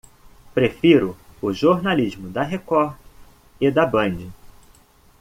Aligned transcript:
Prefiro 0.55 1.15
o 1.39 1.53
jornalismo 1.53 2.27
da 2.29 2.41
Record 2.41 2.95
e 3.59 3.69
da 3.69 3.85
Band. 3.85 4.31